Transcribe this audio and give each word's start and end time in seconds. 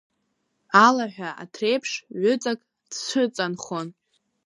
Алаҳәа 0.85 1.29
аҭреиԥш, 1.43 1.91
ҩыҵак 2.21 2.59
дцәыҵанхон. 2.89 3.87